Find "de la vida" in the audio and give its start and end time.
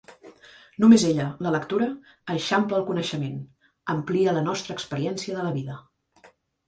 5.39-5.77